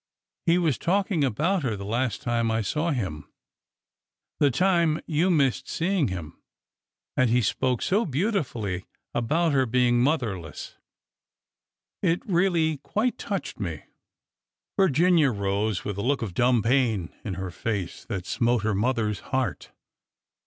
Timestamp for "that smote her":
18.05-18.73